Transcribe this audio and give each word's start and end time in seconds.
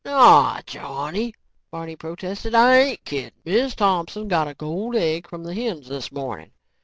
"Naw, 0.03 0.61
Johnny," 0.65 1.31
Barney 1.69 1.95
protested, 1.95 2.55
"I 2.55 2.75
ain't 2.75 3.05
kidding. 3.05 3.33
Miz 3.45 3.75
Thompson 3.75 4.27
got 4.27 4.47
a 4.47 4.55
gold 4.55 4.95
egg 4.95 5.29
from 5.29 5.43
the 5.43 5.53
hens 5.53 5.89
this 5.89 6.11
morning. 6.11 6.53